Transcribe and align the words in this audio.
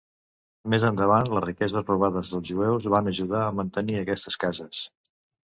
Més 0.73 0.85
endavant, 0.87 1.29
les 1.37 1.45
riqueses 1.45 1.85
robades 1.89 2.31
dels 2.33 2.49
jueus 2.53 2.89
van 2.95 3.11
ajudar 3.13 3.45
a 3.45 3.53
mantenir 3.61 4.01
aquestes 4.01 4.41
cases. 4.47 4.83